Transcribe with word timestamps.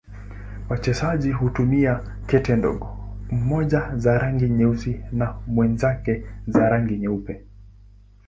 Wachezaji 0.69 1.31
hutumia 1.31 2.01
kete 2.27 2.55
ndogo, 2.55 2.87
mmoja 3.31 3.91
za 3.95 4.17
rangi 4.17 4.49
nyeusi 4.49 4.99
na 5.11 5.35
mwenzake 5.47 6.23
za 6.47 6.69
rangi 6.69 6.97
nyeupe. 6.97 7.45